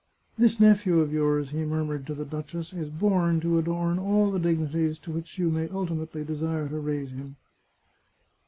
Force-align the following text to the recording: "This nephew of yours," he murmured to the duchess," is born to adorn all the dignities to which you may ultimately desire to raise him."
"This 0.39 0.59
nephew 0.59 0.99
of 0.99 1.13
yours," 1.13 1.51
he 1.51 1.63
murmured 1.63 2.07
to 2.07 2.15
the 2.15 2.25
duchess," 2.25 2.73
is 2.73 2.89
born 2.89 3.39
to 3.41 3.59
adorn 3.59 3.99
all 3.99 4.31
the 4.31 4.39
dignities 4.39 4.97
to 4.97 5.11
which 5.11 5.37
you 5.37 5.51
may 5.51 5.69
ultimately 5.69 6.23
desire 6.23 6.67
to 6.69 6.79
raise 6.79 7.11
him." 7.11 7.35